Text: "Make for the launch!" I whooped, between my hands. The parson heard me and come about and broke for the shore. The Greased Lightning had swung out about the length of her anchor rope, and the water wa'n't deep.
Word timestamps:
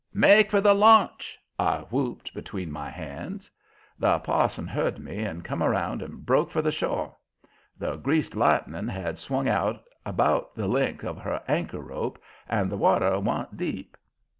"Make 0.15 0.49
for 0.49 0.61
the 0.61 0.73
launch!" 0.73 1.37
I 1.59 1.81
whooped, 1.81 2.33
between 2.33 2.71
my 2.71 2.89
hands. 2.89 3.51
The 3.99 4.17
parson 4.17 4.65
heard 4.65 4.97
me 4.97 5.19
and 5.19 5.45
come 5.45 5.61
about 5.61 6.01
and 6.01 6.25
broke 6.25 6.49
for 6.49 6.63
the 6.63 6.71
shore. 6.71 7.15
The 7.77 7.97
Greased 7.97 8.35
Lightning 8.35 8.87
had 8.87 9.19
swung 9.19 9.47
out 9.47 9.83
about 10.03 10.55
the 10.55 10.67
length 10.67 11.03
of 11.03 11.19
her 11.19 11.43
anchor 11.47 11.81
rope, 11.81 12.19
and 12.49 12.71
the 12.71 12.77
water 12.77 13.19
wa'n't 13.19 13.55
deep. 13.57 13.95